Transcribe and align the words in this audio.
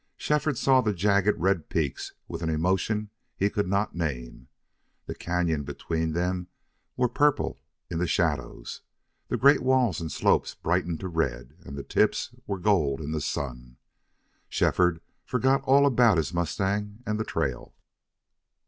Shefford 0.17 0.57
saw 0.57 0.81
the 0.81 0.95
jagged 0.95 1.37
red 1.39 1.69
peaks 1.69 2.15
with 2.27 2.41
an 2.41 2.49
emotion 2.49 3.11
he 3.35 3.51
could 3.51 3.67
not 3.67 3.93
name. 3.93 4.47
The 5.05 5.13
cañon 5.13 5.63
between 5.63 6.13
them 6.13 6.47
were 6.97 7.07
purple 7.07 7.59
in 7.87 7.99
the 7.99 8.07
shadows, 8.07 8.81
the 9.27 9.37
great 9.37 9.61
walls 9.61 10.01
and 10.01 10.11
slopes 10.11 10.55
brightened 10.55 11.01
to 11.01 11.07
red, 11.07 11.55
and 11.63 11.77
the 11.77 11.83
tips 11.83 12.31
were 12.47 12.57
gold 12.57 12.99
in 12.99 13.11
the 13.11 13.21
sun. 13.21 13.77
Shefford 14.49 15.01
forgot 15.23 15.61
all 15.65 15.85
about 15.85 16.17
his 16.17 16.33
mustang 16.33 17.03
and 17.05 17.19
the 17.19 17.23
trail. 17.23 17.75